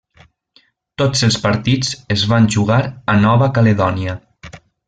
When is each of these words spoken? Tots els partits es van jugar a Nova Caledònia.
Tots 1.01 1.21
els 1.27 1.37
partits 1.43 1.93
es 2.17 2.25
van 2.33 2.49
jugar 2.57 2.81
a 3.15 3.19
Nova 3.29 3.55
Caledònia. 3.59 4.21